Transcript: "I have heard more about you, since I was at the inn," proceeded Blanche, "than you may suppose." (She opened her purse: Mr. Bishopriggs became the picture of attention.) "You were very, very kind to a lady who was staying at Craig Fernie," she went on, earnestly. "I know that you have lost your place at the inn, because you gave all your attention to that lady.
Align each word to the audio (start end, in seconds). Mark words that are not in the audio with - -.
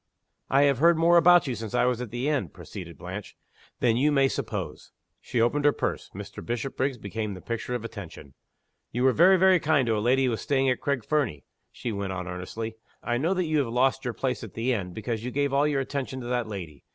"I 0.49 0.63
have 0.63 0.79
heard 0.79 0.97
more 0.97 1.15
about 1.15 1.45
you, 1.45 1.53
since 1.53 1.75
I 1.75 1.85
was 1.85 2.01
at 2.01 2.09
the 2.09 2.27
inn," 2.27 2.49
proceeded 2.49 2.97
Blanche, 2.97 3.37
"than 3.81 3.97
you 3.97 4.11
may 4.11 4.27
suppose." 4.29 4.91
(She 5.19 5.39
opened 5.39 5.63
her 5.63 5.71
purse: 5.71 6.09
Mr. 6.15 6.43
Bishopriggs 6.43 6.97
became 6.97 7.35
the 7.35 7.39
picture 7.39 7.75
of 7.75 7.85
attention.) 7.85 8.33
"You 8.91 9.03
were 9.03 9.11
very, 9.13 9.37
very 9.37 9.59
kind 9.59 9.85
to 9.85 9.95
a 9.95 9.99
lady 9.99 10.25
who 10.25 10.31
was 10.31 10.41
staying 10.41 10.71
at 10.71 10.81
Craig 10.81 11.05
Fernie," 11.05 11.45
she 11.71 11.91
went 11.91 12.13
on, 12.13 12.27
earnestly. 12.27 12.77
"I 13.03 13.19
know 13.19 13.35
that 13.35 13.45
you 13.45 13.59
have 13.59 13.67
lost 13.71 14.03
your 14.03 14.15
place 14.15 14.43
at 14.43 14.55
the 14.55 14.73
inn, 14.73 14.91
because 14.91 15.23
you 15.23 15.29
gave 15.29 15.53
all 15.53 15.67
your 15.67 15.81
attention 15.81 16.19
to 16.21 16.25
that 16.29 16.47
lady. 16.47 16.83